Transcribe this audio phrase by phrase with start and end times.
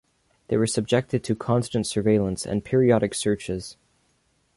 [0.47, 3.77] They were subjected to constant surveillance and periodic searches.